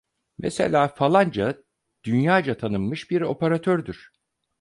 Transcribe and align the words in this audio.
Mesela, 0.37 0.87
falanca 0.87 1.57
dünyaca 2.05 2.57
tanınmış 2.57 3.11
bir 3.11 3.21
operatördür. 3.21 4.11